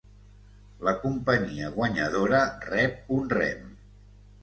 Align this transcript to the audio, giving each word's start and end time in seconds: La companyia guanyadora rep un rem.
La 0.87 0.93
companyia 1.03 1.69
guanyadora 1.77 2.43
rep 2.73 3.17
un 3.21 3.33
rem. 3.39 3.73